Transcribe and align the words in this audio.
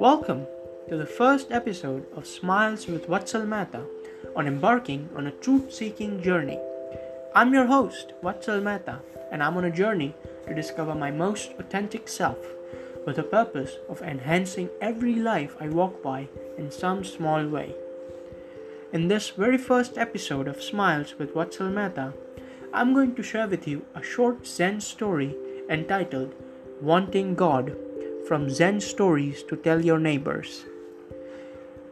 Welcome 0.00 0.46
to 0.88 0.96
the 0.96 1.04
first 1.06 1.52
episode 1.52 2.06
of 2.16 2.26
Smiles 2.26 2.86
with 2.86 3.06
Vatsal 3.06 3.46
Mehta 3.46 3.82
on 4.34 4.46
embarking 4.46 5.10
on 5.14 5.26
a 5.26 5.32
truth 5.32 5.70
seeking 5.70 6.22
journey. 6.22 6.58
I'm 7.34 7.52
your 7.52 7.66
host, 7.66 8.14
Vatsal 8.22 8.62
Mehta, 8.62 9.00
and 9.30 9.42
I'm 9.42 9.58
on 9.58 9.66
a 9.66 9.70
journey 9.70 10.14
to 10.46 10.54
discover 10.54 10.94
my 10.94 11.10
most 11.10 11.50
authentic 11.58 12.08
self 12.08 12.38
with 13.04 13.16
the 13.16 13.22
purpose 13.22 13.72
of 13.90 14.00
enhancing 14.00 14.70
every 14.80 15.16
life 15.16 15.56
I 15.60 15.68
walk 15.68 16.02
by 16.02 16.28
in 16.56 16.70
some 16.70 17.04
small 17.04 17.46
way. 17.46 17.74
In 18.94 19.08
this 19.08 19.28
very 19.28 19.58
first 19.58 19.98
episode 19.98 20.48
of 20.48 20.62
Smiles 20.62 21.18
with 21.18 21.34
Vatsal 21.34 21.70
Mehta, 21.70 22.14
I'm 22.74 22.92
going 22.92 23.14
to 23.14 23.22
share 23.22 23.46
with 23.46 23.68
you 23.68 23.84
a 23.94 24.02
short 24.02 24.44
Zen 24.44 24.80
story 24.80 25.36
entitled 25.70 26.34
Wanting 26.80 27.36
God 27.36 27.76
from 28.26 28.50
Zen 28.50 28.80
stories 28.80 29.44
to 29.44 29.56
tell 29.56 29.84
your 29.84 30.00
neighbors. 30.00 30.64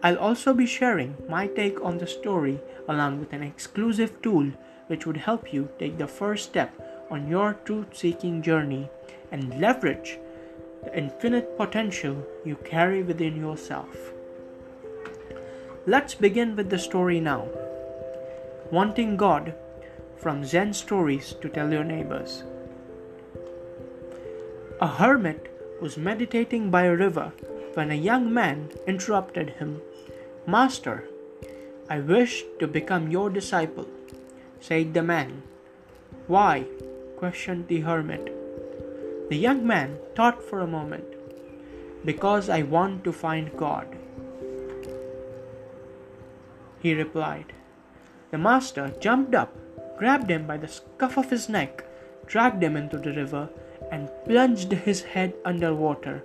I'll 0.03 0.19
also 0.19 0.53
be 0.53 0.67
sharing 0.67 1.15
my 1.29 1.47
take 1.47 1.81
on 1.85 1.99
the 1.99 2.09
story 2.09 2.61
along 2.89 3.21
with 3.21 3.33
an 3.33 3.45
exclusive 3.45 4.21
tool 4.23 4.51
which 4.89 5.07
would 5.07 5.19
help 5.19 5.53
you 5.53 5.69
take 5.79 5.99
the 5.99 6.09
first 6.09 6.47
step 6.47 6.75
on 7.13 7.29
your 7.29 7.55
truth 7.65 7.97
seeking 7.97 8.43
journey 8.43 8.91
and 9.31 9.61
leverage 9.61 10.19
the 10.83 10.99
infinite 10.99 11.57
potential 11.57 12.27
you 12.45 12.57
carry 12.57 13.05
within 13.05 13.37
yourself. 13.37 14.13
Let's 15.87 16.17
begin 16.17 16.57
with 16.57 16.71
the 16.71 16.79
story 16.79 17.21
now. 17.21 17.47
Wanting 18.73 19.17
God 19.17 19.55
from 20.23 20.45
Zen 20.45 20.73
stories 20.73 21.35
to 21.43 21.49
tell 21.49 21.73
your 21.73 21.85
neighbors. 21.85 22.45
A 24.81 24.87
hermit 24.87 25.49
was 25.81 25.97
meditating 25.97 26.71
by 26.71 26.85
a 26.85 26.97
river 26.97 27.33
when 27.75 27.91
a 27.91 28.05
young 28.11 28.33
man 28.33 28.71
interrupted 28.87 29.51
him. 29.59 29.81
Master, 30.47 31.09
I 31.91 31.99
wish 31.99 32.45
to 32.61 32.69
become 32.69 33.11
your 33.11 33.31
disciple, 33.31 33.89
said 34.61 34.95
the 34.95 35.03
man. 35.03 35.43
Why? 36.29 36.67
questioned 37.17 37.67
the 37.69 37.81
hermit. 37.81 38.31
The 39.29 39.37
young 39.37 39.67
man 39.67 39.99
thought 40.15 40.43
for 40.43 40.61
a 40.61 40.67
moment. 40.67 41.05
Because 42.05 42.49
I 42.49 42.63
want 42.63 43.05
to 43.05 43.13
find 43.13 43.57
God, 43.57 43.87
he 46.81 46.95
replied. 46.95 47.53
The 48.33 48.39
master 48.39 48.93
jumped 48.99 49.35
up, 49.35 49.55
grabbed 49.99 50.31
him 50.31 50.47
by 50.47 50.57
the 50.57 50.69
scuff 50.69 51.17
of 51.17 51.31
his 51.31 51.49
neck, 51.49 51.85
dragged 52.27 52.63
him 52.63 52.77
into 52.77 52.99
the 52.99 53.13
river, 53.13 53.49
and 53.91 54.11
plunged 54.25 54.73
his 54.73 55.03
head 55.03 55.35
under 55.45 55.75
water. 55.75 56.23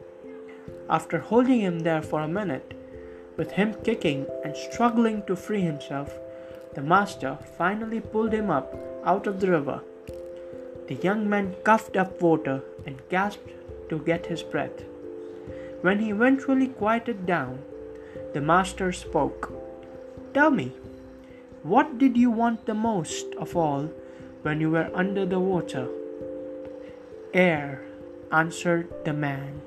After 0.90 1.20
holding 1.20 1.62
him 1.62 1.80
there 1.80 2.02
for 2.02 2.22
a 2.22 2.28
minute, 2.28 2.74
with 3.36 3.52
him 3.52 3.76
kicking 3.84 4.26
and 4.44 4.56
struggling 4.56 5.24
to 5.24 5.36
free 5.36 5.62
himself, 5.62 6.14
the 6.76 6.82
master 6.82 7.38
finally 7.58 8.00
pulled 8.00 8.34
him 8.34 8.50
up 8.50 8.74
out 9.06 9.28
of 9.28 9.40
the 9.40 9.52
river. 9.52 9.82
The 10.88 10.96
young 10.96 11.30
man 11.30 11.56
coughed 11.64 11.98
up 11.98 12.22
water 12.22 12.62
and 12.86 13.02
gasped 13.10 13.52
to 13.90 14.00
get 14.00 14.28
his 14.28 14.44
breath. 14.44 14.84
When 15.82 16.00
he 16.00 16.10
eventually 16.10 16.68
quieted 16.68 17.26
down, 17.26 17.60
the 18.34 18.42
master 18.42 18.92
spoke. 18.92 19.52
Tell 20.34 20.50
me, 20.50 20.74
what 21.64 21.98
did 21.98 22.16
you 22.18 22.30
want 22.32 22.66
the 22.66 22.74
most 22.74 23.34
of 23.36 23.56
all 23.56 23.90
when 24.44 24.62
you 24.62 24.72
were 24.72 24.90
under 24.94 25.26
the 25.26 25.40
water? 25.40 25.88
Air, 27.34 27.82
answered 28.32 28.88
the 29.06 29.14
man. 29.14 29.62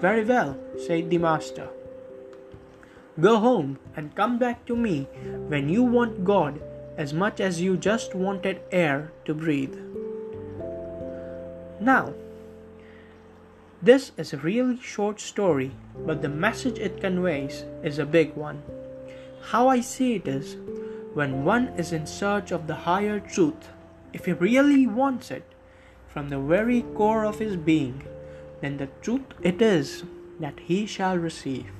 Very 0.00 0.24
well, 0.24 0.56
said 0.78 1.10
the 1.10 1.18
master. 1.18 1.68
Go 3.18 3.38
home 3.38 3.78
and 3.96 4.14
come 4.14 4.38
back 4.38 4.66
to 4.66 4.76
me 4.76 5.08
when 5.48 5.68
you 5.68 5.82
want 5.82 6.24
God 6.24 6.60
as 6.96 7.12
much 7.12 7.40
as 7.40 7.60
you 7.60 7.76
just 7.76 8.14
wanted 8.14 8.60
air 8.70 9.12
to 9.24 9.34
breathe. 9.34 9.76
Now, 11.80 12.12
this 13.82 14.12
is 14.16 14.32
a 14.32 14.38
really 14.38 14.80
short 14.80 15.20
story, 15.20 15.72
but 15.98 16.22
the 16.22 16.28
message 16.28 16.78
it 16.78 17.00
conveys 17.00 17.64
is 17.82 17.98
a 17.98 18.06
big 18.06 18.34
one. 18.34 18.62
How 19.50 19.68
I 19.68 19.80
see 19.80 20.14
it 20.14 20.26
is 20.26 20.56
when 21.16 21.44
one 21.44 21.68
is 21.78 21.94
in 21.94 22.06
search 22.06 22.50
of 22.52 22.66
the 22.66 22.74
higher 22.84 23.18
truth, 23.18 23.70
if 24.12 24.26
he 24.26 24.32
really 24.32 24.86
wants 24.86 25.30
it, 25.30 25.44
from 26.06 26.28
the 26.28 26.38
very 26.38 26.82
core 26.94 27.24
of 27.24 27.38
his 27.38 27.56
being, 27.56 28.06
then 28.60 28.76
the 28.76 28.88
truth 29.00 29.32
it 29.42 29.62
is 29.62 30.04
that 30.40 30.60
he 30.60 30.84
shall 30.84 31.16
receive. 31.16 31.70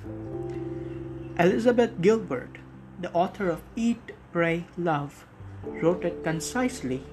Elizabeth 1.37 2.01
Gilbert, 2.01 2.57
the 2.99 3.11
author 3.11 3.47
of 3.47 3.61
Eat, 3.75 4.11
Pray, 4.31 4.65
Love, 4.75 5.27
wrote 5.63 6.03
it 6.03 6.23
concisely 6.23 7.03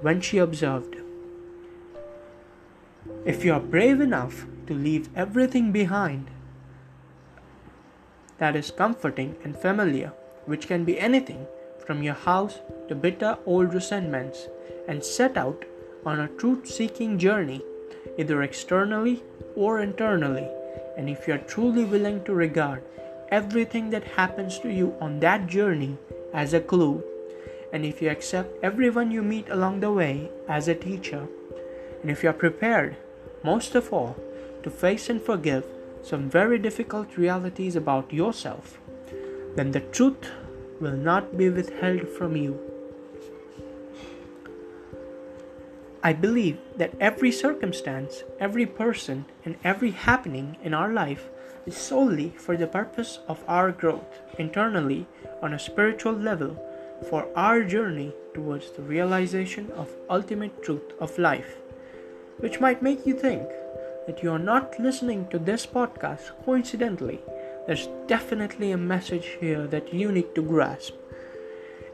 when 0.00 0.20
she 0.20 0.38
observed 0.38 0.96
If 3.24 3.44
you 3.44 3.52
are 3.52 3.60
brave 3.60 4.00
enough 4.00 4.46
to 4.66 4.74
leave 4.74 5.08
everything 5.14 5.70
behind 5.70 6.26
that 8.38 8.56
is 8.56 8.72
comforting 8.72 9.36
and 9.44 9.56
familiar, 9.56 10.12
which 10.46 10.66
can 10.66 10.84
be 10.84 10.98
anything 10.98 11.46
from 11.78 12.02
your 12.02 12.14
house 12.14 12.58
to 12.88 12.94
bitter 12.94 13.36
old 13.46 13.74
resentments, 13.74 14.48
and 14.88 15.04
set 15.04 15.36
out 15.36 15.64
on 16.04 16.20
a 16.20 16.28
truth 16.28 16.66
seeking 16.66 17.18
journey, 17.18 17.62
either 18.18 18.42
externally 18.42 19.22
or 19.54 19.80
internally, 19.80 20.48
and 20.96 21.08
if 21.08 21.26
you 21.26 21.34
are 21.34 21.38
truly 21.38 21.84
willing 21.84 22.22
to 22.24 22.34
regard 22.34 22.82
everything 23.30 23.90
that 23.90 24.04
happens 24.04 24.58
to 24.58 24.70
you 24.70 24.94
on 25.00 25.20
that 25.20 25.46
journey 25.46 25.96
as 26.34 26.52
a 26.52 26.60
clue, 26.60 27.02
and 27.72 27.84
if 27.84 28.02
you 28.02 28.10
accept 28.10 28.62
everyone 28.62 29.10
you 29.10 29.22
meet 29.22 29.48
along 29.48 29.80
the 29.80 29.90
way 29.90 30.30
as 30.48 30.68
a 30.68 30.74
teacher, 30.74 31.26
and 32.02 32.10
if 32.10 32.22
you 32.22 32.28
are 32.28 32.34
prepared, 32.34 32.96
most 33.42 33.74
of 33.74 33.92
all, 33.92 34.16
to 34.62 34.70
face 34.70 35.08
and 35.08 35.22
forgive 35.22 35.64
some 36.02 36.28
very 36.28 36.58
difficult 36.58 37.16
realities 37.16 37.76
about 37.76 38.12
yourself, 38.12 38.78
then 39.56 39.70
the 39.70 39.80
truth 39.80 40.30
will 40.80 40.96
not 40.96 41.36
be 41.36 41.48
withheld 41.48 42.08
from 42.08 42.36
you. 42.36 42.58
I 46.02 46.12
believe 46.12 46.58
that 46.76 46.94
every 46.98 47.30
circumstance, 47.30 48.24
every 48.40 48.66
person, 48.66 49.24
and 49.44 49.56
every 49.62 49.92
happening 49.92 50.56
in 50.62 50.74
our 50.74 50.92
life 50.92 51.28
is 51.64 51.76
solely 51.76 52.30
for 52.36 52.56
the 52.56 52.66
purpose 52.66 53.20
of 53.28 53.44
our 53.46 53.70
growth 53.70 54.20
internally 54.36 55.06
on 55.40 55.52
a 55.52 55.60
spiritual 55.60 56.12
level 56.12 56.56
for 57.08 57.28
our 57.36 57.62
journey 57.62 58.12
towards 58.34 58.72
the 58.72 58.82
realization 58.82 59.70
of 59.72 59.94
ultimate 60.10 60.62
truth 60.62 60.92
of 61.00 61.18
life, 61.18 61.56
which 62.38 62.60
might 62.60 62.82
make 62.82 63.06
you 63.06 63.14
think 63.14 63.48
that 64.06 64.22
you 64.22 64.30
are 64.32 64.38
not 64.38 64.78
listening 64.80 65.28
to 65.28 65.38
this 65.38 65.66
podcast 65.66 66.32
coincidentally. 66.44 67.20
There's 67.66 67.88
definitely 68.08 68.72
a 68.72 68.76
message 68.76 69.36
here 69.38 69.68
that 69.68 69.94
you 69.94 70.10
need 70.10 70.34
to 70.34 70.42
grasp. 70.42 70.94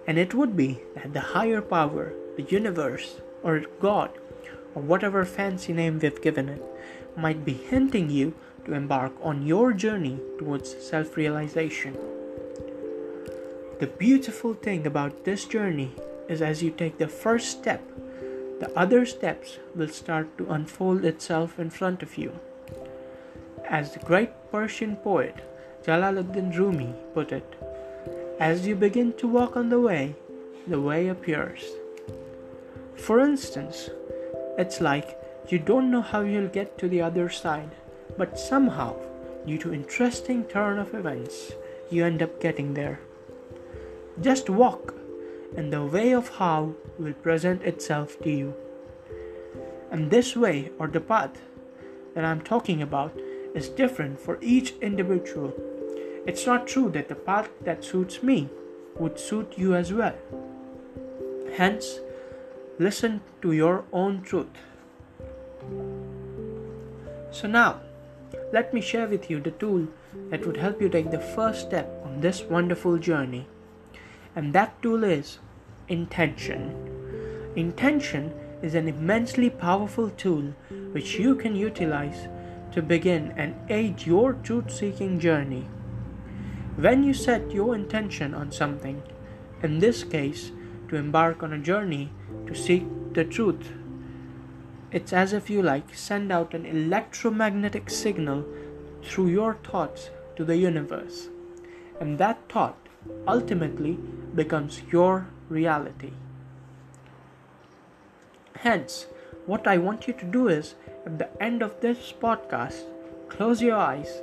And 0.06 0.16
it 0.16 0.32
would 0.32 0.56
be 0.56 0.80
that 0.94 1.12
the 1.12 1.20
higher 1.20 1.60
power, 1.60 2.14
the 2.36 2.42
universe, 2.44 3.20
or 3.42 3.60
God, 3.78 4.10
or 4.74 4.80
whatever 4.80 5.26
fancy 5.26 5.74
name 5.74 5.98
we've 5.98 6.22
given 6.22 6.48
it, 6.48 6.62
might 7.16 7.44
be 7.44 7.52
hinting 7.52 8.08
you 8.08 8.34
to 8.64 8.72
embark 8.72 9.12
on 9.22 9.46
your 9.46 9.74
journey 9.74 10.18
towards 10.38 10.74
self 10.82 11.16
realization. 11.18 11.94
The 13.78 13.86
beautiful 13.86 14.54
thing 14.54 14.86
about 14.86 15.24
this 15.24 15.44
journey 15.44 15.92
is 16.30 16.40
as 16.40 16.62
you 16.62 16.70
take 16.70 16.96
the 16.96 17.08
first 17.08 17.50
step, 17.50 17.82
the 18.60 18.72
other 18.76 19.04
steps 19.04 19.58
will 19.74 19.88
start 19.88 20.36
to 20.38 20.50
unfold 20.50 21.04
itself 21.04 21.58
in 21.58 21.68
front 21.68 22.02
of 22.02 22.16
you. 22.16 22.32
As 23.68 23.92
the 23.92 24.00
great 24.00 24.30
Persian 24.50 24.96
poet 24.96 25.44
Jalaluddin 25.84 26.56
Rumi 26.56 26.94
put 27.14 27.32
it, 27.32 27.54
as 28.38 28.66
you 28.66 28.74
begin 28.74 29.12
to 29.14 29.26
walk 29.26 29.56
on 29.56 29.68
the 29.68 29.80
way, 29.80 30.14
the 30.66 30.80
way 30.80 31.08
appears. 31.08 31.64
For 32.96 33.20
instance, 33.20 33.88
it's 34.58 34.80
like 34.80 35.18
you 35.48 35.58
don't 35.58 35.90
know 35.90 36.02
how 36.02 36.20
you'll 36.20 36.48
get 36.48 36.76
to 36.78 36.88
the 36.88 37.00
other 37.00 37.30
side, 37.30 37.70
but 38.18 38.38
somehow, 38.38 38.96
due 39.46 39.58
to 39.58 39.72
interesting 39.72 40.44
turn 40.44 40.78
of 40.78 40.94
events, 40.94 41.52
you 41.90 42.04
end 42.04 42.22
up 42.22 42.40
getting 42.40 42.74
there. 42.74 43.00
Just 44.20 44.50
walk, 44.50 44.94
and 45.56 45.72
the 45.72 45.84
way 45.84 46.12
of 46.12 46.28
how 46.36 46.74
will 46.98 47.14
present 47.14 47.62
itself 47.62 48.20
to 48.20 48.30
you. 48.30 48.54
And 49.90 50.10
this 50.10 50.36
way, 50.36 50.70
or 50.78 50.86
the 50.88 51.00
path 51.00 51.40
that 52.14 52.24
I'm 52.24 52.42
talking 52.42 52.82
about, 52.82 53.18
is 53.54 53.70
different 53.70 54.20
for 54.20 54.38
each 54.42 54.74
individual. 54.82 55.54
It's 56.28 56.46
not 56.46 56.68
true 56.68 56.90
that 56.90 57.08
the 57.08 57.14
path 57.30 57.50
that 57.64 57.82
suits 57.82 58.22
me 58.22 58.48
would 58.96 59.18
suit 59.18 59.54
you 59.56 59.74
as 59.74 59.92
well. 59.92 60.14
Hence, 61.56 62.00
Listen 62.80 63.20
to 63.42 63.50
your 63.50 63.84
own 63.92 64.22
truth. 64.22 64.46
So, 67.32 67.48
now 67.48 67.80
let 68.52 68.72
me 68.72 68.80
share 68.80 69.08
with 69.08 69.28
you 69.28 69.40
the 69.40 69.50
tool 69.50 69.88
that 70.30 70.46
would 70.46 70.56
help 70.56 70.80
you 70.80 70.88
take 70.88 71.10
the 71.10 71.18
first 71.18 71.62
step 71.62 71.90
on 72.04 72.20
this 72.20 72.42
wonderful 72.42 72.96
journey. 72.98 73.48
And 74.36 74.52
that 74.52 74.80
tool 74.80 75.02
is 75.02 75.40
intention. 75.88 76.70
Intention 77.56 78.32
is 78.62 78.76
an 78.76 78.86
immensely 78.86 79.50
powerful 79.50 80.10
tool 80.10 80.54
which 80.92 81.18
you 81.18 81.34
can 81.34 81.56
utilize 81.56 82.28
to 82.72 82.80
begin 82.80 83.34
and 83.36 83.56
aid 83.68 84.06
your 84.06 84.34
truth 84.34 84.70
seeking 84.70 85.18
journey. 85.18 85.66
When 86.78 87.02
you 87.02 87.12
set 87.12 87.50
your 87.50 87.74
intention 87.74 88.34
on 88.34 88.52
something, 88.52 89.02
in 89.64 89.80
this 89.80 90.04
case, 90.04 90.52
to 90.88 90.94
embark 90.94 91.42
on 91.42 91.52
a 91.52 91.58
journey 91.58 92.12
to 92.46 92.54
seek 92.54 92.84
the 93.14 93.24
truth, 93.24 93.72
it's 94.92 95.12
as 95.12 95.32
if 95.32 95.50
you 95.50 95.60
like 95.60 95.92
send 95.92 96.30
out 96.30 96.54
an 96.54 96.64
electromagnetic 96.64 97.90
signal 97.90 98.44
through 99.02 99.26
your 99.26 99.54
thoughts 99.54 100.10
to 100.36 100.44
the 100.44 100.56
universe, 100.56 101.26
and 101.98 102.16
that 102.18 102.48
thought 102.48 102.78
ultimately 103.26 103.98
becomes 104.36 104.80
your 104.92 105.26
reality. 105.48 106.12
Hence, 108.60 109.08
what 109.46 109.66
I 109.66 109.78
want 109.78 110.06
you 110.06 110.14
to 110.14 110.24
do 110.24 110.46
is 110.46 110.76
at 111.04 111.18
the 111.18 111.42
end 111.42 111.60
of 111.60 111.80
this 111.80 112.14
podcast, 112.22 112.84
close 113.28 113.60
your 113.60 113.76
eyes, 113.76 114.22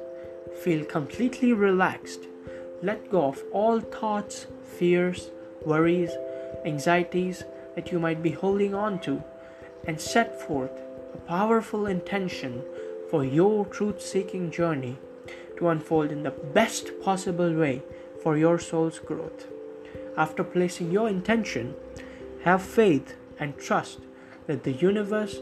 feel 0.64 0.86
completely 0.86 1.52
relaxed 1.52 2.30
let 2.86 3.10
go 3.10 3.26
of 3.26 3.44
all 3.52 3.80
thoughts, 3.80 4.46
fears, 4.78 5.32
worries, 5.66 6.12
anxieties 6.66 7.44
that 7.76 7.92
you 7.92 8.00
might 8.00 8.22
be 8.22 8.32
holding 8.32 8.76
on 8.76 9.00
to, 9.00 9.24
and 9.88 10.00
set 10.00 10.40
forth 10.40 10.72
a 11.14 11.18
powerful 11.28 11.88
intention 11.88 12.62
for 13.10 13.26
your 13.26 13.66
truth 13.66 14.02
seeking 14.02 14.52
journey 14.52 14.98
to 15.58 15.70
unfold 15.70 16.12
in 16.12 16.22
the 16.22 16.38
best 16.60 16.92
possible 17.02 17.52
way 17.54 17.82
for 18.22 18.38
your 18.38 18.60
soul's 18.60 19.00
growth. 19.00 19.48
After 20.16 20.44
placing 20.44 20.92
your 20.92 21.10
intention, 21.10 21.74
have 22.44 22.62
faith 22.62 23.16
and 23.40 23.58
trust 23.58 24.00
that 24.46 24.64
the 24.64 24.74
universe 24.74 25.38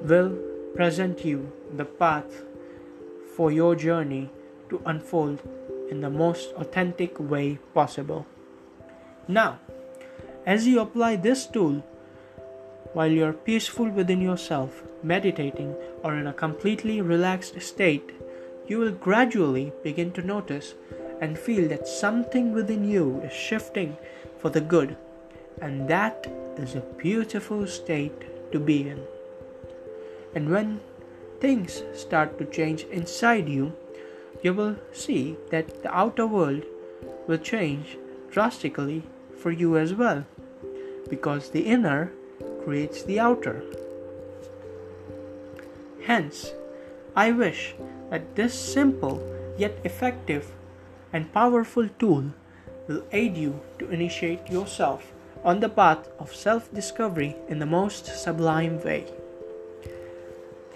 will 0.00 0.38
present 0.74 1.24
you 1.24 1.52
the 1.76 1.84
path 1.84 2.44
for 3.36 3.52
your 3.52 3.74
journey 3.74 4.30
to 4.70 4.82
unfold 4.86 5.42
in 5.90 6.00
the 6.00 6.10
most 6.10 6.52
authentic 6.54 7.18
way 7.18 7.58
possible. 7.74 8.26
Now, 9.28 9.58
as 10.46 10.66
you 10.66 10.80
apply 10.80 11.16
this 11.16 11.46
tool, 11.46 11.84
while 12.92 13.10
you're 13.10 13.32
peaceful 13.32 13.88
within 13.88 14.20
yourself, 14.20 14.82
meditating, 15.02 15.74
or 16.02 16.14
in 16.14 16.26
a 16.26 16.32
completely 16.32 17.00
relaxed 17.00 17.60
state, 17.60 18.10
you 18.66 18.78
will 18.78 18.92
gradually 18.92 19.72
begin 19.82 20.12
to 20.12 20.22
notice 20.22 20.74
and 21.20 21.38
feel 21.38 21.68
that 21.68 21.86
something 21.86 22.52
within 22.52 22.84
you 22.84 23.20
is 23.22 23.32
shifting 23.32 23.96
for 24.38 24.48
the 24.50 24.60
good, 24.60 24.96
and 25.60 25.88
that 25.88 26.26
is 26.56 26.74
a 26.74 26.80
beautiful 26.96 27.66
state 27.66 28.52
to 28.52 28.58
be 28.58 28.88
in. 28.88 29.00
And 30.34 30.50
when 30.50 30.80
things 31.40 31.82
start 31.94 32.38
to 32.38 32.44
change 32.44 32.84
inside 32.84 33.48
you, 33.48 33.72
you 34.42 34.54
will 34.54 34.76
see 34.92 35.36
that 35.50 35.82
the 35.82 35.94
outer 35.94 36.26
world 36.26 36.62
will 37.26 37.38
change 37.38 37.98
drastically 38.30 39.02
for 39.36 39.50
you 39.50 39.76
as 39.76 39.94
well, 39.94 40.24
because 41.08 41.50
the 41.50 41.66
inner 41.66 42.12
creates 42.64 43.02
the 43.02 43.18
outer. 43.18 43.62
Hence, 46.04 46.52
I 47.14 47.32
wish 47.32 47.74
that 48.10 48.36
this 48.36 48.54
simple 48.54 49.22
yet 49.58 49.78
effective 49.84 50.50
and 51.12 51.32
powerful 51.32 51.88
tool 51.98 52.32
will 52.88 53.02
aid 53.12 53.36
you 53.36 53.60
to 53.78 53.90
initiate 53.90 54.48
yourself 54.48 55.12
on 55.44 55.60
the 55.60 55.68
path 55.68 56.08
of 56.18 56.34
self 56.34 56.72
discovery 56.74 57.36
in 57.48 57.58
the 57.58 57.66
most 57.66 58.06
sublime 58.06 58.82
way. 58.82 59.06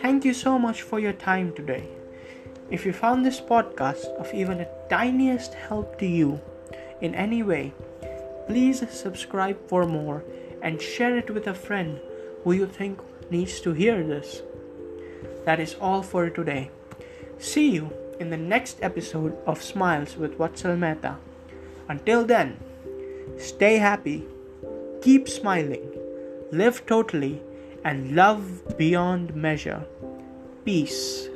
Thank 0.01 0.25
you 0.25 0.35
so 0.35 0.59
much 0.59 0.83
for 0.83 1.01
your 1.01 1.13
time 1.13 1.53
today. 1.55 1.89
If 2.71 2.87
you 2.87 2.93
found 2.93 3.25
this 3.25 3.41
podcast 3.41 4.07
of 4.19 4.33
even 4.33 4.59
the 4.59 4.69
tiniest 4.89 5.55
help 5.55 5.99
to 5.99 6.07
you 6.07 6.41
in 7.01 7.15
any 7.15 7.43
way, 7.43 7.73
please 8.47 8.83
subscribe 8.91 9.59
for 9.69 9.87
more 9.87 10.25
and 10.63 10.81
share 10.81 11.17
it 11.17 11.31
with 11.31 11.47
a 11.47 11.55
friend 11.55 12.01
who 12.43 12.53
you 12.53 12.67
think 12.67 13.01
needs 13.31 13.61
to 13.61 13.73
hear 13.73 14.03
this. 14.03 14.43
That 15.45 15.61
is 15.61 15.75
all 15.81 16.03
for 16.03 16.31
today. 16.31 16.71
See 17.39 17.71
you 17.71 17.93
in 18.19 18.31
the 18.31 18.37
next 18.37 18.79
episode 18.81 19.37
of 19.47 19.63
Smiles 19.63 20.17
with 20.17 20.39
Vatsal 20.39 20.79
Mehta. 20.79 21.19
Until 21.89 22.25
then, 22.25 22.57
stay 23.39 23.77
happy, 23.77 24.25
keep 25.03 25.29
smiling, 25.29 25.87
live 26.51 26.87
totally, 26.87 27.43
and 27.85 28.17
love 28.17 28.79
beyond 28.79 29.35
measure. 29.35 29.85
Peace. 30.65 31.29